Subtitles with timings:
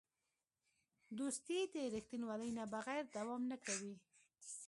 [1.17, 3.93] دوستي د رښتینولۍ نه بغیر دوام نه کوي.